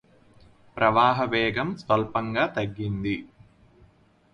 [0.77, 3.15] ప్రవాహ వేగం స్వల్పంగా తగ్గింది